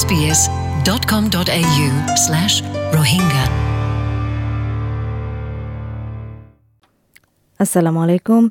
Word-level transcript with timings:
sbs.com.au 0.00 1.88
slash 2.24 2.54
rohingya. 2.96 3.44
আসসালামু 7.62 7.98
আলাইকুম 8.04 8.42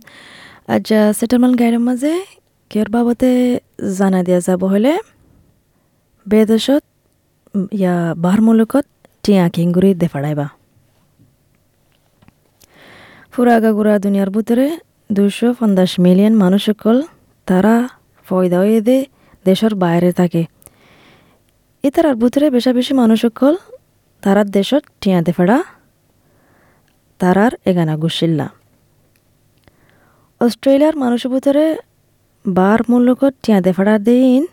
আজ 0.75 0.87
সেটেলমেন্ট 1.19 1.55
গাইডের 1.61 1.83
মাঝে 1.87 2.13
কেয়ার 2.71 2.89
বাবতে 2.95 3.31
জানা 3.97 4.19
দিয়া 4.27 4.39
যাব 4.47 4.61
হলে 4.73 4.93
বেদেশত 6.25 6.83
ইয়া 7.81 7.95
বাহার 8.23 8.41
মুলুকত 8.47 8.85
টিয়া 9.23 9.45
কিংগুৰি 9.55 9.89
দেফাড়াইবা। 10.01 10.47
ফুরা 13.33 13.53
আগাগুড়া 13.59 13.93
দুনিয়ার 14.05 14.29
ভিতরে 14.35 14.67
দুশো 15.17 15.47
পঞ্চাশ 15.59 15.91
মিলিয়ন 16.05 16.33
মানুষ 16.43 16.61
সকল 16.69 16.97
তারা 17.47 17.75
ফয়দা 18.27 18.57
হয়ে 18.63 18.79
দে 18.87 18.97
দেশের 19.45 19.73
বাইরে 19.83 20.11
থাকে। 20.19 20.43
ইতারার 21.83 22.15
ভিতরে 22.15 22.49
বেশা 22.49 22.73
বেশি 22.73 22.93
মানুষ 22.93 23.21
সকল 23.21 23.53
তারার 24.23 24.47
দেশত 24.47 24.83
টিয়া 25.01 25.21
দেফাড়া 25.21 25.63
তারার 27.19 27.53
এগানা 27.65 27.95
গুছিল্লা 27.97 28.47
অস্ট্রেলিয়ার 30.41 30.95
মানুষের 30.95 31.31
ভিতরে 31.31 31.77
বার 32.45 32.79
মূল্যকত 32.89 33.33
টিয়া 33.43 33.61
দেফাড়া 33.61 33.97
দিন 33.99 34.45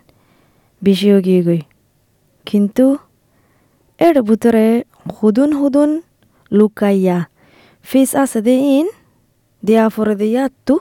বেশিও 0.82 1.20
গিয়ে 1.20 1.42
গই 1.42 1.60
কিন্তু 2.46 2.98
এর 4.00 4.22
ভিতরে 4.22 4.82
হুদুন 5.20 5.52
হুদুন 5.52 5.90
লুকাইয়া 6.50 7.18
ফিস 7.82 8.16
আছে 8.16 8.40
দিন, 8.42 8.86
দিয়া 9.62 9.88
ফরে 9.88 10.14
দিয়ে 10.14 10.30
ইয়াত্তু 10.30 10.74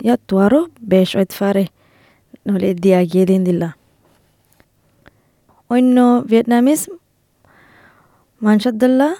ইয়াত্তু 0.00 0.34
আরও 0.38 0.66
বেশ 0.82 1.16
ঐত 1.16 1.30
ফারে 1.32 1.64
নহলে 2.46 2.74
দিয়া 2.74 3.04
গিয়ে 3.04 3.26
দিন 3.26 3.44
দিলা 3.44 3.68
অন্য 5.70 5.96
ভিয়েতনামিজ 6.30 6.80
মানসাদ্দুল্লাহ 8.40 9.12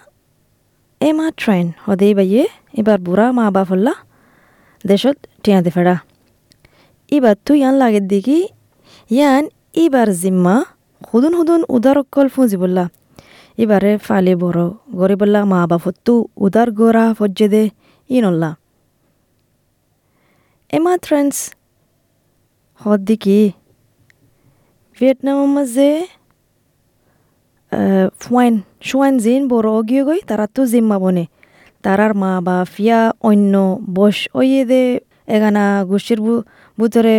এমা 1.01 1.27
ট্রেন 1.41 1.67
হদেই 1.87 2.13
বাইয়ে, 2.19 2.43
এবার 2.81 2.99
বুড়া 3.07 3.27
মা 3.39 3.45
বাফল্লা 3.57 3.95
দেশত 4.85 5.17
টিয়াতে 5.43 5.71
ফেড়া 5.77 5.97
এবার 7.17 7.35
তুই 7.47 7.57
ইয়ান 7.61 7.75
লাগে 7.83 8.01
দেখি 8.13 8.41
ইয়ান 9.11 9.45
এবার 9.85 10.09
জিম্মা, 10.23 10.57
হুদুন 11.09 11.33
হুদুন 11.39 11.61
উদার 11.75 11.97
অকল 12.03 12.27
ফুঁজি 12.35 12.57
বললা 12.63 12.85
এবারে 13.63 13.93
ফালে 14.07 14.33
বড় 14.43 14.63
গরে 14.99 15.15
বললা 15.21 15.41
মা 15.53 15.61
বাপত্তু 15.71 16.15
উদার 16.45 16.69
গোরা 16.79 17.05
ফজ্জে 17.19 17.47
দে 17.55 17.63
ইনল্লা। 18.11 18.51
এমা 20.77 20.93
ট্রেন্স 21.05 21.35
হদ 22.81 23.01
দেখি 23.09 23.41
ভিয়েতনামের 24.97 25.51
মাঝে 25.57 25.91
ফুয়াইন 28.23 28.55
শুয়াইন 28.89 29.15
জিন 29.25 29.43
বড় 29.53 29.69
অগিয়ে 29.79 30.03
গই 30.09 30.21
তারা 30.29 30.47
তো 30.55 30.63
জিম্মা 30.73 30.97
বনে। 31.05 31.25
তারার 31.85 32.13
মা 32.23 32.31
বা 32.47 32.57
ফিয়া 32.75 33.01
অন্য 33.29 33.55
বস 33.97 34.19
ওইয়ে 34.39 34.63
দে 34.71 34.83
এগানা 35.35 35.65
গোষ্ঠীর 35.91 36.21
ভিতরে 36.79 37.15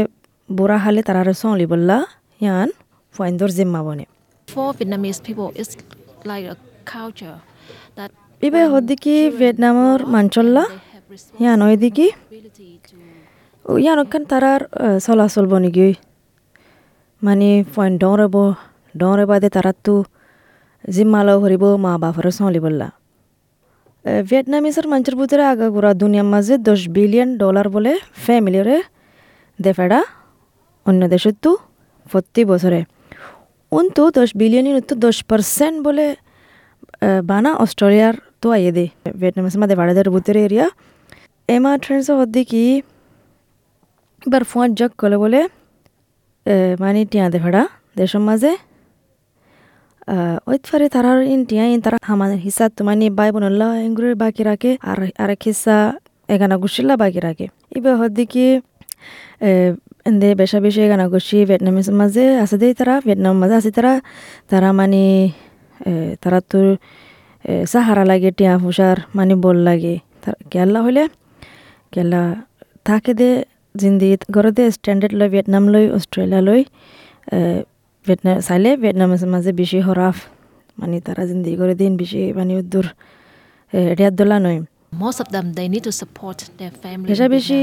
বুড়া 0.49 0.77
হালে 0.83 1.01
তারারে 1.07 1.33
সলি 1.41 1.65
বললা 1.71 1.97
ইয়ান 2.43 2.69
ফুয়াইন্দর 3.13 3.49
জিম্মা 3.57 3.81
বনে। 3.87 4.05
For 4.47 4.69
Vietnamese 4.77 5.19
people, 5.27 5.49
it's 5.61 5.73
like 6.31 6.45
a 6.53 6.55
culture 6.93 7.37
that 7.97 8.11
ইবে 8.47 8.61
হদিকি 8.71 9.15
ভিয়েতনামর 9.39 9.99
মাঞ্চল্লা 10.13 10.63
ইয়ান 11.41 11.59
ওইদিকি? 11.65 12.07
ইয়ান 13.65 13.97
ওখান 14.03 14.23
তারার 14.31 14.61
চলাচল 15.05 15.45
বনি 15.51 15.69
গই 15.77 15.93
মানে 17.21 17.49
ফুয়াইন 17.71 17.93
ডরেব 18.03 18.35
ডরে 19.01 19.25
বাদে 19.29 19.49
তারা 19.55 19.73
তো 19.85 19.95
জিম্মালো 20.87 21.33
ভরিব 21.39 21.63
মা 21.77 21.91
বাপরে 21.97 22.31
সলি 22.37 22.59
বললা 22.59 22.87
ভিয়েতনামিসের 24.23 24.85
মানুষের 24.87 25.15
ভিতরে 25.19 25.43
আগাগোড়া 25.43 25.91
দুনিয়ার 25.93 26.27
মাঝে 26.33 26.53
দশ 26.67 26.81
বিলিয়ন 26.95 27.29
ডলার 27.37 27.67
বলে 27.75 27.91
ফ্যামিলিরে 28.23 28.77
দেফেড়া 29.59 29.99
অন্য 30.85 31.01
দেশের 31.07 31.35
তো 31.43 31.51
প্রতি 32.05 32.41
বছরে 32.43 32.79
উন্তু 33.71 34.01
দশ 34.17 34.29
বিলিয়নের 34.35 34.75
তো 34.89 34.93
দশ 34.97 35.17
পার্সেন্ট 35.29 35.77
বলে 35.85 36.05
বানা 37.29 37.51
অস্ট্রেলিয়ার 37.55 38.15
তো 38.41 38.47
আইয়ে 38.55 38.71
দে 38.77 38.85
ভিয়েতনামিসের 39.19 39.59
মাঝে 39.63 39.75
বাড়াদের 39.79 40.07
ভিতরে 40.09 40.39
এরিয়া 40.47 40.67
এমা 41.49 41.71
ট্রেন্স 41.83 42.05
হদ্দি 42.19 42.41
কি 42.51 42.63
এবার 44.21 44.43
ফোন 44.43 44.67
জগ 44.79 44.91
কলে 45.01 45.17
বলে 45.17 45.41
মানে 46.79 46.99
টিয়া 47.11 47.25
দেফেড়া 47.33 47.63
দেশের 47.97 48.21
মাঝে 48.23 48.51
ওই 50.49 50.57
ফারে 50.69 50.87
তারার 50.95 51.19
ইন 51.33 51.41
টিয়া 51.49 51.65
ইন 51.73 51.79
তারা 51.85 51.97
হামান 52.09 52.31
হিসা 52.45 52.65
তোমানি 52.77 53.05
বাই 53.17 53.29
বনল্লা 53.35 53.67
এঙ্গুরের 53.85 54.15
বাকি 54.23 54.41
রাখে 54.49 54.71
আর 54.89 54.99
আরেক 55.23 55.41
হিসা 55.49 55.75
এগানা 56.33 56.55
গুছিল্লা 56.63 56.93
বাকি 57.03 57.19
রাখে। 57.27 57.45
এবার 57.77 57.93
হদ্দি 58.01 58.23
কি 58.33 58.45
এন্দে 60.09 60.29
বেশা 60.41 60.57
বেশি 60.65 60.79
এগানা 60.87 61.05
গুছি 61.13 61.37
ভিয়েতনামিস 61.49 61.87
মাঝে 61.99 62.25
আছে 62.43 62.55
দেই 62.61 62.71
তারা 62.79 62.95
ভিয়েতনাম 63.05 63.35
মাঝে 63.41 63.55
আছে 63.59 63.71
তারা। 63.77 63.93
তারা 64.51 64.69
মানে 64.79 65.03
তারা 66.23 66.39
তো 66.51 66.59
এ, 67.45 67.53
সাহারা 67.71 68.03
লাগে 68.11 68.29
টিয়া 68.37 68.53
ফুসার 68.63 68.97
মানে 69.17 69.33
বল 69.43 69.57
লাগে। 69.69 69.95
তার- 70.23 70.41
কেলা 70.51 70.79
হইলে 70.85 71.03
কেলা 71.93 72.21
থাকে 72.87 73.11
দে 73.19 73.29
জিন্দি 73.75 74.07
ঘৰতে 74.35 74.63
ষ্টেণ্ডাৰ্ড 74.75 75.13
লৈ 75.19 75.27
ভিয়েটনাম 75.33 75.63
লৈ 75.73 75.83
অষ্ট্ৰেলিয়া 75.97 76.41
লৈ 76.47 76.61
ভিয়েটনাম 78.07 78.35
চাইলে 78.47 78.69
ভিয়েটনামের 78.81 79.29
মাঝে 79.33 79.51
বেশি 79.61 79.79
হরাফ 79.87 80.17
মানে 80.77 80.95
তারা 81.05 81.23
জিন্দি 81.29 81.51
করে 81.59 81.73
দিন 81.81 81.91
বেশি 82.01 82.21
মানে 82.37 82.53
দূর 82.71 82.85
রিয়াদ 83.97 84.13
দোলা 84.19 84.37
নয়। 84.45 84.59
Most 85.05 85.19
of 85.23 85.27
them 85.35 85.45
they 85.57 85.67
need 85.73 85.83
to 85.89 85.93
support 86.01 86.37
their 86.59 86.73
family. 86.83 87.07
বেশা 87.09 87.27
বেশি 87.35 87.59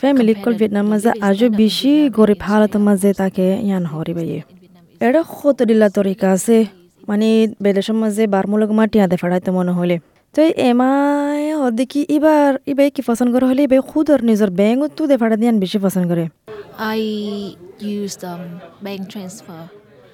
ফ্যামিলি 0.00 0.32
কল 0.44 0.54
ভিয়েতনাম 0.60 0.86
মাঝে 0.92 1.10
আজও 1.28 1.46
বেশি 1.62 1.92
গরিব 2.18 2.40
is 2.46 2.74
মাঝে 2.88 3.10
তাকে 3.20 3.46
ইয়ান 3.66 3.84
হরি 3.92 4.12
বাইয়ে 4.18 4.40
এটা 5.00 5.22
তরিকা 5.98 6.26
আছে 6.36 6.56
মানে 7.08 7.28
বেদেশের 7.64 7.96
মাঝে 8.02 8.22
বারমূলক 8.34 8.70
মাটি 8.78 8.96
আদে 9.04 9.16
ফেড়াইতে 9.22 9.50
মনে 9.58 9.72
হলে 9.78 9.96
তো 10.34 10.40
এমাই 10.68 11.29
দেখি 11.80 12.00
এবার 12.16 12.50
এবার 12.70 12.86
কি 12.94 13.00
পছন্দ 13.08 13.30
করে 13.34 13.46
হলে 13.50 13.62
এবার 13.68 13.80
খুদর 13.90 14.20
নিজের 14.28 14.50
ব্যাংকত 14.60 14.90
তো 14.96 15.02
দে 15.10 15.16
ফেড়া 15.20 15.36
দিয়ান 15.40 15.56
বেশি 15.64 15.78
পছন্দ 15.84 16.06
করে। 16.12 16.24
Use 17.98 18.16
um, 18.30 18.42
bank 18.86 19.02
transfer. 19.12 19.60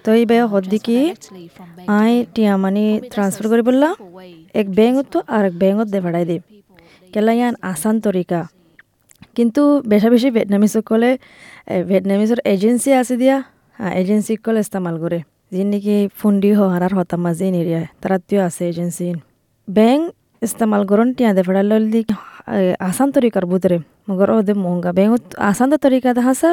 তো 0.04 0.08
এইবার 0.20 0.40
হদ 0.52 0.64
দেখি 0.74 0.98
directly 0.98 1.46
from 1.56 1.68
bank 1.76 1.86
to 1.88 1.92
আই 2.00 2.12
টিয়া 2.34 2.52
মানে 2.64 2.84
ট্রান্সফার 3.12 3.46
করে 3.52 3.62
বললা 3.68 3.88
এক 4.60 4.66
ব্যাংকত 4.78 5.06
তো 5.12 5.18
আর 5.36 5.42
এক 5.48 5.54
ব্যাংকত 5.62 5.88
দে 5.94 5.98
ফেড়াই 6.04 6.24
দে। 6.30 6.36
কেলা 7.12 7.32
ইয়ান 7.38 7.54
আসান 7.72 7.94
তরিকা। 8.06 8.40
কিন্তু 9.36 9.62
বেশা 9.92 10.08
বেশি 10.14 10.28
ভিয়েটনামিজ 10.34 10.70
সকলে 10.76 11.10
ভিয়েটনামিজের 11.88 12.40
এজেন্সি 12.52 12.90
আছে 13.00 13.14
দিয়া 13.22 13.36
হ্যাঁ 13.78 13.92
এজেন্সি 14.00 14.34
কল 14.44 14.56
ইস্তেমাল 14.64 14.94
করে। 15.02 15.18
যিন 15.54 15.66
নাকি 15.72 15.96
ফুন্ডি 16.18 16.50
হহারার 16.58 16.92
হতা 16.98 17.16
মাঝে 17.24 17.46
নিরিয়া 17.56 17.82
তারা 18.00 18.16
তিও 18.28 18.40
আছে 18.48 18.62
এজেন্সি 18.70 19.06
ব্যাংক 19.68 20.02
ইস্তেমাল 20.42 20.82
করন 20.90 21.08
টিয়া 21.16 21.30
দে 21.36 21.42
ফেড়াল 21.46 21.84
দি 21.92 22.00
আসান 22.80 23.08
তরিকার 23.14 23.44
ভিতরে 23.50 23.76
মগর 24.08 24.30
ওদে 24.30 24.54
মহঙ্গা 24.64 24.90
ব্যাংক 24.92 25.12
আসান 25.50 25.68
তরিকা 25.76 26.10
দেখা 26.18 26.32
সা 26.40 26.50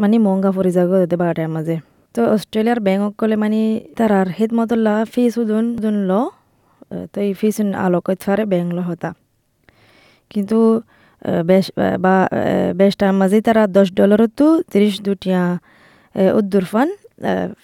মানে 0.00 0.16
মহঙ্গা 0.18 0.50
পরি 0.56 0.70
যাগ 0.76 0.90
ওদে 0.96 1.16
বাটার 1.20 1.48
মাঝে 1.48 1.76
তো 2.14 2.20
অস্ট্রেলিয়ার 2.34 2.80
ব্যাংক 2.80 3.02
কলে 3.20 3.36
মানে 3.36 3.60
তার 3.98 4.10
তারার 4.10 4.28
হেদ 4.38 4.50
মতল্লা 4.58 4.94
ফিস 5.12 5.34
উদুন 5.38 5.66
উদুন 5.78 5.96
ল 6.08 6.12
তো 7.12 7.18
এই 7.20 7.32
ফিস 7.32 7.56
আলোকত 7.84 8.18
ফারে 8.26 8.44
ব্যাংক 8.52 8.68
ল 8.76 8.78
হতা 8.88 9.10
কিন্তু 10.30 10.58
বেশ 11.44 11.66
বা 12.00 12.14
বেশটার 12.74 13.12
মাঝে 13.12 13.38
তারা 13.40 13.62
দশ 13.68 13.88
ডলারতো 13.92 14.46
তিরিশ 14.70 14.94
দুটিয়া 15.02 15.42
উদ্দুর 16.38 16.64
ফান 16.64 16.88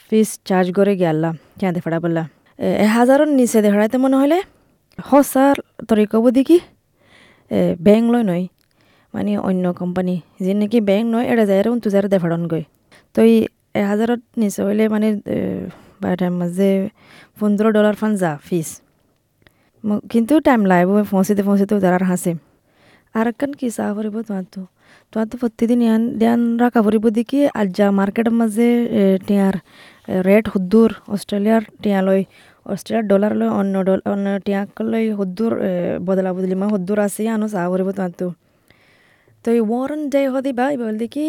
ফিস 0.06 0.28
চার্জ 0.44 0.66
করে 0.76 0.92
গেলা 1.02 1.30
কিয়া 1.58 1.70
দেখাড়া 1.76 1.98
বললা 2.04 2.22
এ 2.78 2.86
হাজারের 2.96 3.30
নিচে 3.38 3.58
দেখাড়াইতে 3.66 3.96
মনে 3.98 4.16
হলে 4.22 4.38
হসার 4.98 5.56
তরিকব 5.88 6.24
দেখি 6.30 6.58
ব্যাংক 7.80 8.04
লয় 8.10 8.24
নয় 8.24 8.44
মানে 9.14 9.38
অন্য 9.38 9.64
কোম্পানি 9.72 10.14
যে 10.40 10.52
নাকি 10.54 10.78
ব্যাংক 10.80 11.06
নয় 11.06 11.26
এটা 11.26 11.44
যায় 11.46 11.62
উন্তু 11.66 11.88
যারা 11.90 12.08
দেখাড়ন 12.08 12.42
গই 12.48 12.64
তো 13.14 13.22
এই 13.22 13.34
এ 13.74 13.82
হাজারত 13.82 14.20
মানে 14.88 15.08
মাঝে 16.32 16.68
পনেরো 17.38 17.68
ডলার 17.72 17.94
ফান 17.94 18.12
যা 18.16 18.30
ফিস 18.42 18.68
ম- 19.84 20.02
কিন্তু 20.10 20.34
টাইম 20.40 20.60
লাগব 20.64 20.90
পৌঁছিতে 21.10 21.42
পৌঁছিতে 21.42 21.74
তারার 21.80 22.04
হাসে 22.04 22.32
আর 23.14 23.26
একখান 23.28 23.50
কি 23.52 23.66
চাহ 23.70 23.88
ফুরিব 23.96 24.16
তোমার 24.22 24.44
তো 24.50 24.60
তোমার 25.12 25.26
তো 25.28 25.36
প্রতিদিন 25.38 25.80
ইয়ান 25.82 26.02
দিয়ান 26.18 26.40
রাখা 26.58 26.80
ফুরিব 26.82 27.04
দেখি 27.10 27.40
আজ 27.54 27.68
যা 27.74 27.86
মার্কেটের 27.90 28.34
মাঝে 28.34 28.68
এ, 28.92 29.18
টিয়ার 29.26 29.54
রেট 30.24 30.44
হুদ্দুর 30.48 30.90
অস্ট্রেলিয়ার 31.08 31.62
টিয়া 31.82 32.00
অস্ট্রেলিয়ার 32.66 33.04
ডলার 33.12 33.32
লই 33.40 33.50
অন্য 33.60 33.74
ডল, 33.88 34.00
অন্য 34.12 34.26
টিয়াক 34.46 34.70
লই 34.92 35.04
হুদ্দুর 35.18 35.52
বদলা 36.06 36.30
বদলি 36.36 36.56
মা 36.62 36.66
হুদ্দুর 36.74 36.98
আছে 37.06 37.22
আনো 37.34 37.46
চাহ 37.54 37.64
ফুরিব 37.70 37.88
তোমার 37.98 38.12
তো 39.44 39.48
এই 39.56 39.60
ওয়ারেন 39.70 40.02
ডে 40.12 40.20
হদি 40.34 40.52
বা 40.58 40.66
বল 40.80 40.94
দেখি 41.02 41.26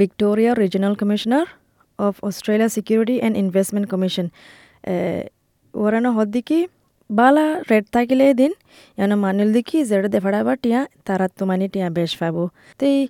Victoria 0.00 0.52
regional 0.62 0.94
commissioner 1.00 1.46
of 1.98 2.14
Australia 2.28 2.68
security 2.76 3.16
and 3.26 3.34
investment 3.42 3.86
commission 3.92 4.26
ওরানো 5.74 6.10
হদ 6.16 6.28
দিকি 6.36 6.58
বালা 7.10 7.46
রেট 7.70 7.84
থাকিলে 7.96 8.26
দিন 8.40 8.52
ইয়ানো 8.98 9.16
মানুল 9.24 9.48
দিকি 9.56 9.78
জেড়ে 9.90 10.08
দেফাড়াবা 10.14 10.52
টিয়া 10.62 10.80
তারা 11.06 11.26
তো 11.38 11.42
মানে 11.50 11.66
টিয়া 11.72 11.88
বেশ 11.98 12.12
পাবো। 12.20 12.44
তো 12.78 12.82
এই 12.94 13.00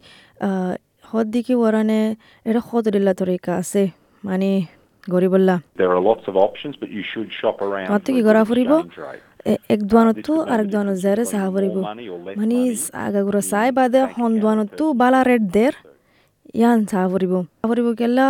হদ 1.11 1.27
দিকি 1.35 1.55
ওরানে 1.65 2.01
এটা 2.49 2.61
দিল্লা 2.97 3.13
তরিকা 3.21 3.53
আছে 3.61 3.83
মানে 4.29 4.51
for 7.59 7.69
কি 8.15 8.23
করা 8.27 8.41
good 8.41 8.49
ফুরিব? 8.49 8.73
exchange 8.73 8.99
rate. 9.05 9.23
এক 9.75 9.81
দোয়ানো 9.91 10.93
জেরে 11.05 11.25
সাহা 11.33 11.49
ফুরিব। 11.55 11.77
মানে 12.39 12.57
আগাগুড়া 13.07 13.43
চাই 13.51 13.69
বাদে 13.77 14.01
হন 14.15 14.33
দোয়ানতো 14.43 14.85
বালা 15.01 15.21
রেট 15.31 15.43
দের। 15.57 15.75
ইয়ান 16.59 16.79
চাহা 16.91 17.07
ফুরিব। 17.13 17.33
চাহা 17.43 17.67
ফুরিব 17.71 17.89
কেলা 18.01 18.27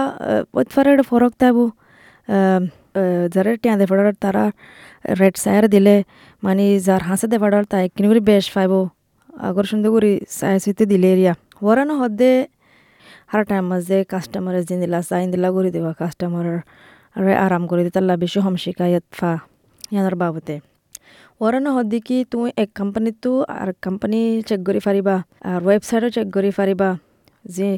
ওতফারে 0.58 0.92
ফরক 1.10 1.32
তাইব। 1.40 1.58
যারা 3.34 3.50
টিয়া 3.62 3.74
দে 3.80 3.84
ফেডার 3.90 4.06
তারা 4.24 4.44
রেট 5.20 5.34
চাইর 5.44 5.64
দিলে 5.74 5.94
মানে 6.44 6.64
যার 6.86 7.02
হাসে 7.08 7.26
দে 7.32 7.36
ফেডার 7.42 7.62
তাই 7.72 7.84
কিনি 7.94 8.06
করে 8.10 8.22
বেশ 8.30 8.46
পাইব। 8.54 8.72
আগর 9.48 9.64
সুন্দর 9.70 9.90
করে 9.94 10.10
চাই 10.38 10.54
চিতে 10.64 10.84
দিলে 10.92 11.08
এরিয়া। 11.14 11.32
ওরানো 11.68 11.94
হদে 12.00 12.32
হার 13.28 13.42
টাইম 13.48 13.64
মাঝে 13.72 13.96
কাস্টমারের 14.12 14.64
জিন 14.68 14.78
দিলা 14.84 15.00
চাইন 15.08 15.26
দিলা 15.34 15.48
করে 15.56 15.70
দেওয়া 15.76 15.92
কাস্টমারের 16.00 16.58
আরে 17.16 17.32
আরাম 17.44 17.62
করে 17.70 17.82
দিতাল্লা 17.86 18.14
বেশি 18.22 18.38
হম 18.44 18.54
শিকায়ত 18.62 19.04
ফা 19.18 19.32
ইয়ানোর 19.92 20.16
বাবতে 20.22 20.54
ওরানো 21.40 21.70
হদ্দি 21.76 21.98
কি 22.06 22.16
তুমি 22.30 22.48
এক 22.62 22.70
কোম্পানিতো 22.80 23.30
আর 23.60 23.68
কোম্পানি 23.86 24.20
চেক 24.48 24.60
কৰি 24.68 24.80
পাৰিবা 24.86 25.14
আর 25.50 25.60
ওয়েবসাইটও 25.66 26.08
চেক 26.16 26.26
কৰি 26.36 26.50
পাৰিবা 26.58 26.88
যে 27.44 27.68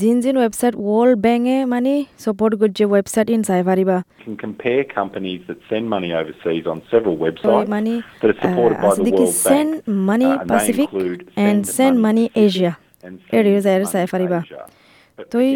জিন 0.00 0.16
জিন 0.24 0.34
ওয়েবসাইট 0.40 0.74
ওয়ার্ল্ড 0.84 1.16
ব্যাঙ্কে 1.24 1.56
মানে 1.74 1.92
সাপোর্ট 2.24 2.52
করছে 2.60 2.84
ওয়েবসাইট 2.92 3.26
ইন 3.34 3.40
চাই 3.48 3.62
পাৰিবা 3.70 3.96
You 4.18 4.26
can 4.26 4.38
compare 4.46 4.82
companies 5.00 5.40
that 5.48 5.58
send 5.70 5.84
money 5.94 6.10
overseas 6.20 6.64
on 6.72 6.78
several 6.92 7.14
তো 7.14 7.22
websites 7.26 7.68
মানে 7.74 7.92
that 8.20 8.30
are 8.30 8.38
supported 8.44 8.76
by 8.76 8.86
আছে 8.86 8.98
the 8.98 9.04
দেখি 9.06 9.24
World 9.24 9.44
send 9.48 9.70
Bank. 9.72 10.06
Money 10.08 10.26
Uh, 10.26 10.32
and 10.32 10.40
they 10.40 10.50
Pacific 10.52 10.88
include 10.90 11.20
and 11.46 11.60
Send 11.66 11.76
send 11.76 11.96
Money 11.96 12.04
money 12.06 12.22
Pacific 12.26 12.42
Asia 12.44 12.72
and 13.06 13.16
Send 13.20 13.34
এৰিও 13.38 13.60
যাই 13.66 13.76
Money 13.76 13.92
চাই 13.92 14.06
পাৰিবা 14.14 14.40
Asia. 14.42 14.62
তুই 15.32 15.48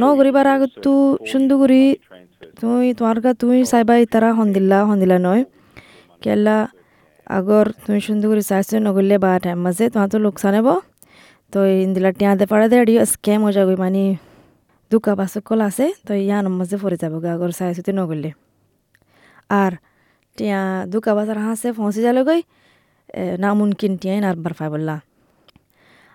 ন 0.00 0.02
কৰিবাৰ 0.18 0.44
do 0.44 0.50
আগতো 0.54 0.92
make 1.10 1.98
transfers. 2.02 2.52
তুই 2.60 2.86
তোমার 2.98 3.18
কা 3.24 3.30
তুই 3.42 3.56
চাইবা 3.70 3.94
তারা 4.12 4.28
সন্দিল্লা 4.38 4.78
সন্দিলা 4.90 5.16
নয় 5.26 5.42
কেলা 6.22 6.56
আগর 7.36 7.66
তুই 7.84 7.98
সুন্দর 8.06 8.26
করে 8.30 8.42
চাইছো 8.50 8.76
নগরলে 8.86 9.16
বা 9.24 9.30
টাইম 9.44 9.58
মাঝে 9.66 9.84
তোমার 9.92 10.08
তো 10.12 10.18
লোকসান 10.26 10.54
হব। 10.58 10.68
তো 11.52 11.58
ইন্দিলা 11.84 12.10
টিয়া 12.18 12.30
দে 12.40 12.44
পাড়া 12.52 12.66
দে 12.70 12.76
আডিও 12.82 13.02
স্ক্যাম 13.12 13.40
হয়ে 13.44 13.54
যাবে 13.58 13.74
মানে 13.84 14.04
দুকা 14.90 15.12
বাসক 15.18 15.42
কল 15.48 15.60
আছে 15.68 15.86
তো 16.06 16.12
ইয়ান 16.24 16.44
মাঝে 16.58 16.76
পড়ে 16.82 16.96
যাব 17.02 17.14
আগর 17.34 17.50
চাইছো 17.58 17.82
তো 17.86 17.92
নগরলে 17.98 18.30
আর 19.60 19.72
টিয়া 20.38 20.60
দুকা 20.92 21.12
বাজার 21.18 21.38
হাসে 21.46 21.68
পৌঁছে 21.78 22.00
যালে 22.06 22.22
গই 22.28 22.40
নামুনকিন 23.42 23.92
টিয়াই 24.00 24.18
নারবার 24.24 24.52
ফাই 24.58 24.68
বললা 24.74 24.96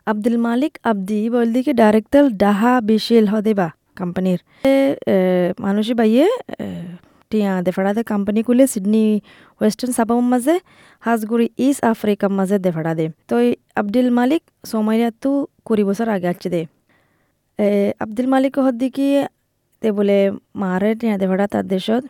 আব্দুল 0.07 0.37
মালিক 0.47 0.73
আব্দি 0.91 1.19
বলদি 1.35 1.59
কি 1.65 1.71
ডাইরেক্টর 1.81 2.23
ডাহা 2.43 2.73
বিশিল 2.89 3.25
হদেবা 3.33 3.67
কোম্পানির। 3.99 4.39
মানুষে 5.65 5.93
বাইয়ে 5.99 6.27
টিয়া 7.29 7.51
দেফাড়াতে 7.65 8.01
কোম্পানি 8.11 8.39
খুলে 8.47 8.65
সিডনি 8.73 9.05
ওয়েস্টার্ন 9.59 9.91
সাবাম 9.97 10.23
মাঝে, 10.33 10.55
হাজগুড়ি 11.05 11.47
ইস্ট 11.65 11.81
আফ্রিকার 11.91 12.31
মাঝে 12.39 12.57
দেফাড়া 12.65 12.93
দে 12.99 13.05
তো 13.29 13.35
আব্দুল 13.81 14.09
মালিক 14.19 14.41
সোমাইয়াতো 14.71 15.31
কুড়ি 15.67 15.83
বছর 15.89 16.07
আগে 16.15 16.27
আছে 16.33 16.47
দে। 16.53 16.61
আব্দুল 18.03 18.27
মালিক 18.33 18.53
হদ্দি 18.65 18.87
কি 18.95 19.07
তে 19.81 19.87
বলে, 19.97 20.17
মারে 20.61 20.91
টিয়া 20.99 21.15
দেফাড়া 21.21 21.45
তার 21.53 21.65
দেশত, 21.73 22.03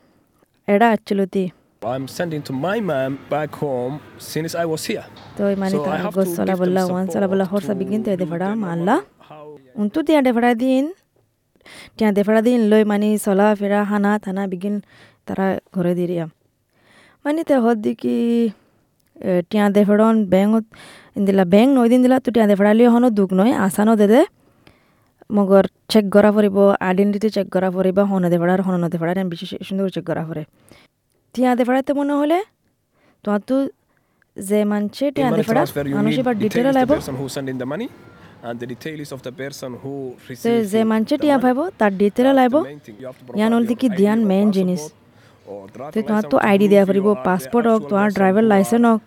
এডা 0.68 0.88
আচ্ছিলতি 0.96 1.44
I'm 1.82 2.08
sending 2.08 2.44
to 2.44 2.54
my 2.54 2.80
mom 2.80 3.18
back 3.28 3.56
home 3.56 4.02
since 4.20 4.54
I 4.54 4.66
was 4.66 4.86
here. 4.86 5.06
So 5.36 5.46
I 5.48 5.56
তার 5.56 6.00
have 6.06 6.16
গোস 6.16 6.28
to 6.28 6.36
চলা 6.38 6.46
give 6.48 6.58
them 6.58 6.62
বললা 6.62 6.82
ওয়ান 6.92 7.06
চলা 7.14 7.28
বললা 7.32 7.46
support 7.46 7.52
হরসা 7.54 7.74
বিগিন 7.80 8.02
তো 8.06 8.10
to 8.12 8.18
দেফাড়া 8.22 8.48
let 8.48 8.54
them 8.54 8.62
মাল্লা। 8.66 8.96
know 8.98 9.28
how 9.30 9.46
উন্তু 9.82 10.00
তিয়া 10.08 10.20
দেফাড়া 10.28 10.52
দিন 10.64 10.84
তিয়া 11.98 12.10
দেফাড়া 12.18 12.42
দিন 12.48 12.60
লই 12.72 12.84
মানে 12.92 13.08
চলা 13.26 13.48
ফেরা 13.60 13.80
হানা 13.92 14.12
থানা 14.26 14.44
বিগিন 14.52 14.76
তারা 15.28 15.46
ঘরে 15.76 15.94
দিরিয়া 16.00 16.26
মানে 17.26 17.42
তে 17.50 17.56
হদ 17.64 17.78
দি 17.86 17.92
কি 18.02 18.16
এ, 19.16 19.32
টিয়া 19.50 19.66
দেফাড়ন 19.78 20.16
ব্যাংত 20.34 20.66
দিলা 21.28 21.44
ব্যাংক 21.54 21.70
নয় 21.78 21.88
দিন 21.94 22.00
দিলা 22.06 22.18
তো 22.26 22.30
টিয়া 22.36 22.46
দেফাড়া 22.52 22.72
লিয়ে 22.80 22.90
হনো 22.96 23.08
দুখ 23.20 23.30
নয় 23.40 23.52
আসানো 23.66 23.94
দে 24.02 24.06
দে। 24.14 24.22
মগর 25.30 25.66
চেক 25.92 26.06
করা 26.16 26.30
পড়িব 26.36 26.58
আইডেন্টিটি 26.88 27.28
চেক 27.36 27.48
করা 27.56 27.70
পড়িব 27.76 27.98
হন 28.12 28.24
দেফাড়ার 28.34 28.60
হন 28.66 28.76
দেফাড়ার 28.94 29.18
বিশেষ 29.32 29.50
সুন্দর 29.68 29.86
চেক 29.96 30.06
করা 30.10 30.24
পড়ে 30.30 30.44
টিয়া 31.36 31.52
দেফাড়াতে 31.60 31.92
মনে 32.00 32.14
হলে 32.22 32.38
তোমার 33.24 33.42
তো 33.50 33.56
যে 34.38 34.60
মানছে 34.72 35.04
in 35.08 35.14
টিয়া 35.16 35.30
money 35.30 35.38
দেফাড়া 35.40 35.62
transfer 35.62 35.86
you 35.90 35.96
মানুষ 36.00 36.14
এবার 36.22 36.36
ডিটেল 36.44 36.66
received 40.30 40.64
যে 40.74 40.82
মানছে. 40.92 41.14
টিয়া 41.22 41.38
পাইব 41.44 41.60
তার 41.80 41.92
ডিটেল 42.02 42.28
have 42.44 42.56
to 43.18 43.34
ইয়ান 43.40 43.52
your 43.54 43.76
কি 43.82 43.88
দিয়ান 44.00 44.20
or 44.20 44.28
মেইন 44.32 44.48
জিনিস 44.58 44.82
driver 45.76 46.04
তোমার 46.08 46.24
তো 46.32 46.38
আইডি 46.50 46.68
দিয়া 46.72 46.84
who 46.86 47.96
are 48.02 48.12
লাইচেন্স 48.54 48.86
হওক 48.88 49.02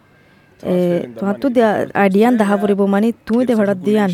transferring 0.60 1.02
the 1.04 1.16
তোমাৰতো 1.16 1.46
money 1.46 1.54
because 1.54 1.92
আইডিয়ান 2.02 2.32
দেখা 2.40 2.56
ফুৰিব 2.62 2.80
মানে 2.94 3.08
তুই 3.28 3.36
gives 3.36 3.44
a 3.44 3.48
দেফাৰত 3.50 3.78
দিয়ান 3.88 4.10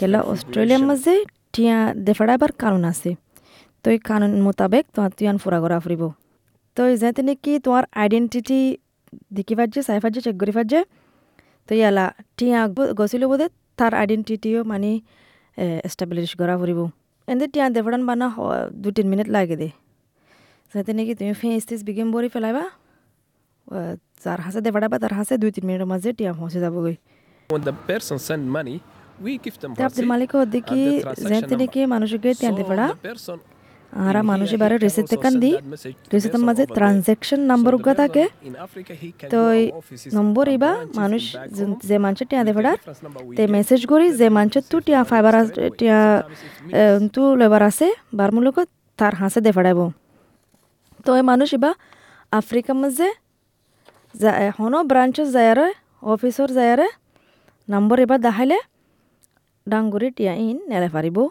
কেলা 0.00 0.20
অস্ট্রেলিয়ার. 0.32 0.82
মাঝে 0.88 1.14
টিয়া 1.54 1.78
দেফাড়াবার 2.06 2.52
কারণ 2.62 2.82
আছে 2.92 3.10
তো 3.84 3.86
এই 3.94 3.98
কারণ 4.10 4.30
মোতাবেক 4.46 4.84
তোমার 4.94 5.10
তুয়ান 5.18 5.36
ফুরা 5.42 5.58
করা 5.64 5.76
ফুরিব 5.84 6.02
তো 6.76 6.96
যাতে 6.96 7.20
নাকি 7.22 7.52
তোমার 7.58 7.84
আইডেন্টিটি 7.94 8.58
দেখি 9.32 9.54
পারছে 9.54 9.80
চাই 9.82 9.98
পারছে 10.00 10.20
চেক 10.20 10.36
করি 10.40 10.52
পারছে 10.52 10.78
তো 11.68 11.72
ইয়ালা 11.74 12.04
টিয়া 12.36 12.60
গছিল 12.96 13.22
বোধে 13.26 13.46
তার 13.78 13.92
আইডেন্টিটিও 13.94 14.60
মানে 14.64 14.90
এস্টাবলিশ 15.84 16.30
করা 16.36 16.54
ফুরিব 16.58 16.80
এনে 17.28 17.46
টিয়া 17.48 17.66
দেফাড়ান 17.68 18.02
বানা 18.06 18.26
হ- 18.28 18.44
দু 18.74 18.88
তিন 18.90 19.06
মিনিট 19.08 19.28
লাগে 19.28 19.56
দে। 19.56 19.68
যাতে 20.72 20.90
নাকি 20.92 21.12
তুমি 21.14 21.32
ফেস 21.34 21.62
টেস 21.68 21.80
বিগেম 21.82 22.08
বরি 22.12 22.28
ফেলাইবা 22.28 22.64
যার 24.24 24.40
হাসে 24.40 24.60
দেফাড়াবা 24.60 24.96
তার 24.98 25.12
হাসে 25.14 25.34
দুই 25.38 25.50
তিন 25.50 25.64
মিনিটের 25.66 25.88
মাঝে 25.92 26.10
টিয়া 26.12 26.32
পৌঁছে 26.32 26.58
যাবগৈ। 26.60 26.94
আব্দুল 29.86 30.06
মালিক 30.06 30.30
দেখি 30.48 30.80
যাতে. 31.30 31.54
নাকি 31.62 31.80
মানুষকে 31.86 32.28
টিয়া 32.32 32.52
person 32.52 32.86
আরা 34.00 34.22
মানুষ 34.22 34.48
রিসিপ্ট 34.78 35.10
also 35.10 35.22
কান 35.22 35.40
দি 35.40 35.52
person 35.52 36.40
মাঝে. 36.44 36.66
ট্রানজ্যাকশন 36.66 37.40
নাম্বার 37.40 37.74
উগা 37.74 37.94
থাকে 37.94 38.28
তো 39.30 39.50
এই 39.52 39.72
নম্বর 40.14 40.48
ইবা 40.48 40.76
মানুষ 40.94 41.36
যে- 41.82 41.98
মানুষে 41.98 42.24
টিয়া 42.24 42.42
we 42.42 43.36
তে. 43.36 43.46
মেসেজ 43.46 43.86
করি 43.86 44.12
যে 44.12 44.28
মানুষ 44.28 44.64
তু 44.70 44.80
টিয়া 44.80 45.04
ফাইবার. 45.04 45.34
টিয়া. 45.78 46.22
তু 47.12 47.36
লেবার 47.36 47.62
আছে 47.62 47.92
বার 48.14 48.32
মূলক 48.32 48.58
তার 48.96 49.14
হাসে 49.14 49.40
দেফাড়াইব 49.40 49.90
তো 51.04 51.16
এই 51.16 51.22
মানুষ 51.22 51.54
ইবা 51.54 51.74
আফ্রিকার 52.30 52.76
মাঝে 52.76 53.10
যা- 54.14 54.32
এখনও 54.32 54.84
ব্রাঞ্চেস 54.84 55.32
যায়ারে 55.32 55.72
অফিসর 56.02 56.48
যায়ারে 56.52 56.88
নম্বর 57.68 57.98
এবার 58.00 58.20
দেখাইলে 58.20 58.58
ডাঙ্গুরি 59.68 60.10
টিয়া 60.10 60.32
ইন 60.34 60.60
নেলে 60.68 60.88
পারিব 60.88 61.28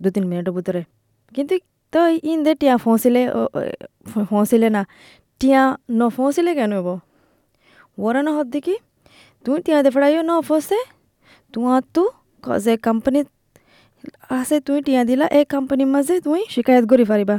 দু 0.00 0.10
তিন 0.10 0.26
মিনিটের 0.26 0.52
ভিতরে 0.54 0.84
কিন্তু 1.32 1.58
তো 1.92 2.00
ইন 2.30 2.38
দে 2.46 2.52
টিয়া 2.60 2.74
ফসিলে 2.84 3.22
ফসিলে 4.30 4.68
না 4.76 4.82
টিয়া 5.40 5.62
ন 5.98 6.00
ফসিলে 6.16 6.52
কেন 6.58 6.72
হব 6.78 6.88
ওরা 7.98 8.20
না 8.26 8.30
হদ্দি 8.38 8.60
কি? 8.66 8.74
তুই 9.44 9.56
টিয়া 9.64 9.78
দেফড়াইও 9.86 10.22
ন 10.30 10.32
ফসে 10.48 10.78
তোমার 11.54 11.82
তো 11.94 12.02
যে 12.66 12.74
কোম্পানি 12.86 13.20
আছে 14.38 14.56
তুই 14.66 14.78
টিয়া 14.86 15.02
দিলা 15.10 15.26
এই 15.38 15.44
কোম্পানির 15.54 15.88
মাঝে 15.94 16.14
তুই 16.26 16.40
শিকায়ত 16.54 16.84
করি 16.92 17.04
পারিবা 17.12 17.36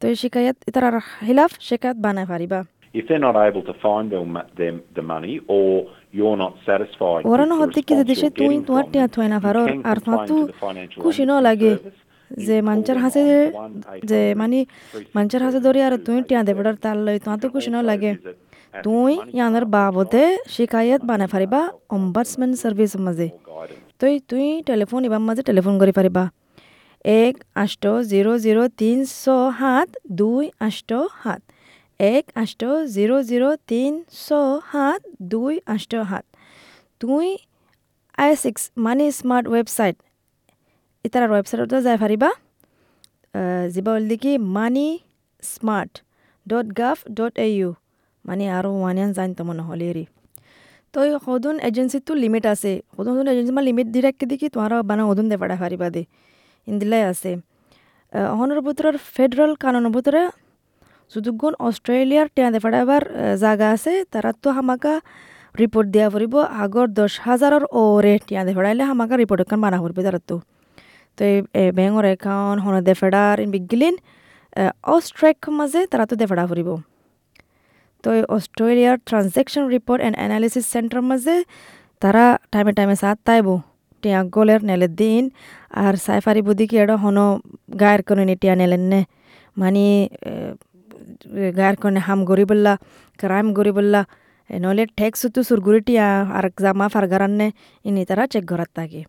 তো 0.00 0.04
এই 0.10 0.16
শিকায়ত 0.22 0.56
তার 0.74 0.84
খিলাফ 1.18 1.50
শিকায়ত 1.68 1.96
বানাই 2.04 2.26
পারিবা 2.34 2.60
If 2.94 3.04
they're 3.08 3.26
not 3.28 3.36
able 3.40 3.64
to 3.70 3.74
find 3.84 4.06
them, 4.14 4.28
them 4.54 4.74
the 4.98 5.04
money, 5.04 5.34
or 5.48 5.68
you're 6.12 6.38
not 6.44 6.52
satisfied 6.68 7.22
ওরা 7.30 7.44
with 7.44 7.50
না 7.50 7.54
the 7.54 7.60
হদ্দি 7.60 7.80
কি 7.88 7.92
response 7.92 8.08
দেশে 8.10 8.22
you're 8.22 8.38
তুই 8.38 8.46
getting 8.48 8.66
তোমার 8.68 8.84
from 8.84 8.92
টিয়া 8.92 9.06
them, 9.06 9.14
থয় 9.14 9.28
না 9.32 9.38
you 9.38 9.44
পারো 9.46 9.62
can 9.64 9.80
R 9.90 9.98
complain 9.98 10.28
to 10.30 10.36
the 10.50 10.56
Financial 10.64 11.00
খুশি 11.04 11.22
ন 11.24 11.32
Aid 11.32 11.44
লাগে 11.46 11.70
Service. 11.74 12.01
যে 12.46 12.56
call 12.86 12.98
হাসে 13.04 13.22
যে 14.10 14.20
1800 14.32 14.40
মানে 14.40 14.58
মানুষের 15.16 15.42
হাসে 15.46 15.60
ধরি 15.66 15.80
আর 15.86 15.94
তুই 16.06 16.18
টিয়া 16.28 16.42
দেবড়ার 16.48 16.76
তার 16.84 16.96
লই 17.06 17.16
তোমার 17.24 17.38
তো 17.42 17.46
খুশি 17.52 17.70
লাগে। 17.90 18.12
তুই 18.84 19.12
ইয়ানের 19.36 19.64
বাবদে 19.74 20.24
শিকায়ত 20.54 21.02
বানাই 21.10 21.28
পারিবা 21.34 21.60
অম্বার্সমেন্ট 21.96 22.54
সার্ভিস 22.62 22.92
মাঝে। 23.06 23.28
তুই 24.00 24.14
তুই 24.30 24.46
টেলিফোন 24.68 25.00
ইবার 25.08 25.22
মাঝে 25.28 25.42
টেলিফোন 25.48 25.74
কৰি 25.82 25.92
পাৰিবা 25.98 26.24
এক 27.04 27.34
আঠ 27.62 27.84
জিৰ' 28.10 28.38
জিৰ' 28.44 28.60
তিন 28.80 28.98
ছ 29.22 29.24
সাত, 29.58 29.88
দুই 30.20 30.44
আঠ 30.66 30.90
সাত। 31.22 31.40
এক 32.00 32.24
আঠ 32.42 32.60
জিৰ' 32.94 33.22
জিৰ' 33.30 33.46
তিন 33.70 33.92
ছ 34.24 34.26
সাত, 34.70 35.00
দুই 35.32 35.54
আঠ 35.74 35.82
সাত। 36.10 36.24
তুই 37.00 37.26
আই 38.22 38.30
ছিক্স 38.42 38.62
মানি 38.84 39.06
স্মাৰ্ট 39.20 39.46
ৱেবছাইট 39.54 39.96
ইতাৰ 41.06 41.22
ৱেবছাইটতে 41.34 41.78
যাই 41.86 41.96
পাৰিবা 42.02 42.30
যিবা 43.74 43.90
হলদি 43.96 44.16
কি 44.22 44.32
money 44.56 44.86
smart 45.52 45.92
dot 46.50 46.66
gov 46.80 46.96
dot 47.18 47.34
A 47.44 47.48
U 47.56 47.70
মানে 48.24 48.44
আরও 48.56 48.70
ওয়ানিয়ান 48.82 49.10
জানতো 49.18 49.42
মনে 49.48 49.62
হলে 49.68 49.84
এরি 49.90 50.04
তো 50.92 50.98
এই 51.06 51.10
সদন 51.26 51.56
এজেন্সিটো 51.68 52.12
লিমিট 52.22 52.44
আছে। 52.52 52.72
সদন 52.96 53.12
সদন 53.16 53.28
এজেন্সি 53.32 53.52
মানে 53.56 53.66
লিমিট 53.70 53.88
দি 53.94 54.00
রাখি 54.06 54.24
দেখি 54.32 54.46
তোমার 54.54 54.70
বানা 54.90 55.02
সদন 55.08 55.26
দে 55.30 55.36
পারা 55.42 55.54
হারিবা 55.62 55.88
দে। 55.94 56.02
ইন্দিলাই 56.70 57.02
আছে। 57.12 57.30
অহনের 58.34 58.60
ভিতরের 58.66 58.96
ফেডারেল 59.14 59.52
কানুনের 59.62 59.92
ভিতরে 59.96 60.22
যদুগুণ 61.12 61.54
অস্ট্রেলিয়ার 61.68 62.26
টিয়া 62.34 62.48
ফাড়াবার 62.64 63.02
জায়গা 63.42 63.66
আছে। 63.74 63.92
তারা 64.12 64.30
তো 64.42 64.48
হামাকা 64.56 64.94
রিপোর্ট 65.60 65.86
দিয়া 65.94 66.06
ফুরিব, 66.12 66.34
আগর 66.62 66.86
দশ 67.00 67.12
হাজারের 67.26 67.64
ওরে 67.80 68.14
টিয়া 68.26 68.42
দে 68.46 68.52
ফেড়াইলে 68.56 68.84
হামাকা 68.90 69.14
রিপোর্ট 69.22 69.40
এখন 69.44 69.58
বানা 69.64 69.78
ফুরবে 69.82 70.02
তারা 70.06 70.20
তো। 70.30 70.36
তো 71.18 71.22
এই 71.60 71.68
বেঙর 71.78 72.04
একাউন্ট 72.12 72.58
হন 72.64 72.74
দে 72.88 72.94
ফেডার 73.00 73.34
ইন 73.40 73.50
বিগিলিন 73.56 73.94
অস্ট্রেক 74.94 75.38
মাঝে 75.58 75.80
তারা 75.90 76.04
তো 76.10 76.14
দে 76.20 76.24
ফেড়া 76.30 76.44
ফুরিব 76.50 76.68
তো 78.04 78.08
এই 78.16 78.22
অস্ট্রেলিয়ার 78.36 78.96
transaction 79.08 79.64
report 79.74 80.00
and 80.02 80.16
analysis 80.20 80.64
centre 80.74 81.00
মাঝে 81.10 81.36
তারা 82.02 82.24
টাইমে 82.52 82.72
টাইমে 82.78 82.96
সাথ 83.02 83.18
তাইব 83.28 83.46
টিয়া 84.02 84.20
গলের 84.36 84.60
নেলে 84.68 84.88
দিন 85.00 85.22
আর 85.82 85.94
সাইফারি 86.06 86.40
বুদ্ধি 86.48 86.64
কি 86.70 86.76
এটা 86.82 86.96
হন 87.02 87.18
গায়ের 87.82 88.02
করে 88.08 88.22
নি 88.28 88.34
টিয়া 88.42 88.54
নেলেন 88.60 88.84
নে 88.92 89.00
মানে 89.56 89.84
গায়ের 91.58 91.76
করে 91.82 92.00
হাম 92.06 92.20
গরি 92.30 92.44
বললা 92.50 92.72
ক্রাইম 93.18 93.48
গরি 93.58 93.72
বললা 93.78 94.00
নহলে 94.50 94.84
ঠেক 94.98 95.12
সুতু 95.20 95.40
সুরগুরি 95.48 95.80
টিয়া 95.86 96.06
আর 96.36 96.44
জামা 96.64 96.86
ফারগারান 96.94 97.32
নে 97.40 97.46
ইনি 97.84 98.02
তারা 98.08 98.24
চেক 98.32 98.44
ঘরাত 98.50 98.70
থাকে 98.78 99.00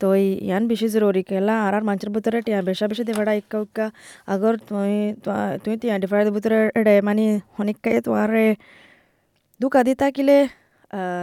তো 0.00 0.06
ইয়ান 0.48 0.62
বেশি 0.70 0.86
জরুরি 0.94 1.22
কেলা 1.30 1.54
আর 1.66 1.72
আর 1.78 1.82
মানুষের 1.88 2.10
ভিতরে 2.14 2.38
টিয়া 2.46 2.60
বেশা 2.68 2.84
বেশি 2.90 3.02
দেবাড়া 3.08 3.32
ইক্কা 3.40 3.58
উক্কা। 3.64 3.86
আগর 4.32 4.54
তুই 4.68 4.94
তুই 5.64 5.74
টিয়া 5.80 5.94
ডিফার 6.02 6.20
ভিতরে 6.36 6.58
এড়ে 6.80 6.94
মানে 7.08 7.24
অনেকটাই 7.60 7.94
তোমার 8.06 8.30
দুকা 9.60 9.80
দি 9.86 9.92
থাকিলে 10.02 10.36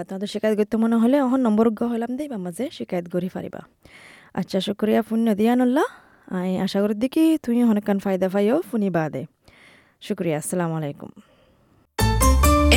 তোমাদের 0.07 0.29
শিকায়ত 0.33 0.55
করতে 0.59 0.75
মনে 0.83 0.95
হলে 1.03 1.17
অহন 1.25 1.41
নম্বর 1.47 1.65
হলাম 1.93 2.11
দেই 2.17 2.27
বা 2.33 2.37
মাঝে 2.45 2.65
শিকায়ত 2.77 3.05
করি 3.13 3.29
পারিবা 3.35 3.61
আচ্ছা 4.39 4.57
শুক্রিয়া 4.67 5.01
পুণ্য 5.07 5.27
দিয়া 5.39 5.53
নল্লা। 5.59 5.85
আই 6.37 6.51
আশা 6.65 6.79
করি 6.83 6.95
দেখি 7.03 7.25
তুই 7.43 7.55
অনেকক্ষণ 7.71 7.97
ফায়দা 8.05 8.27
পাইও 8.33 8.57
ফুনি 8.69 8.89
বাদে। 8.97 9.23
শুক্রিয়া, 10.07 10.37
আসসালামু 10.41 10.73
আলাইকুম। 10.79 11.11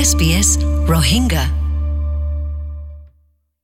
SBS 0.08 0.50
Rohingya 0.92 1.65